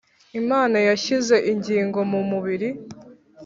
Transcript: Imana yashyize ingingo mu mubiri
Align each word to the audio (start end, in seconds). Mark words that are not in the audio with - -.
Imana 0.41 0.77
yashyize 0.87 1.35
ingingo 1.51 1.99
mu 2.11 2.21
mubiri 2.29 2.69